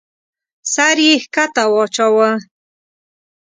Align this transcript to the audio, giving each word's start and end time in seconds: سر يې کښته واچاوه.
سر 0.73 0.97
يې 1.07 1.13
کښته 1.33 1.63
واچاوه. 1.73 2.29